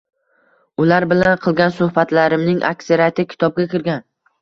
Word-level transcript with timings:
Ular 0.85 1.05
bilan 1.11 1.37
qilgan 1.45 1.77
suhbatlarimning 1.77 2.67
aksariyati 2.73 3.31
kitobga 3.37 3.73
kirgan 3.79 4.07